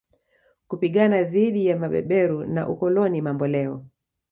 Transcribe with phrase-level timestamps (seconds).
[0.67, 3.85] kupigana dhidi ya mabeberu na ukoloni mamboleo